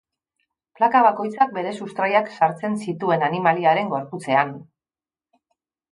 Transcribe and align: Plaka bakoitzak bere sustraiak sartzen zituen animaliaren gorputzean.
Plaka 0.79 1.01
bakoitzak 1.07 1.53
bere 1.57 1.75
sustraiak 1.83 2.33
sartzen 2.39 2.79
zituen 2.87 3.27
animaliaren 3.31 3.93
gorputzean. 3.95 4.59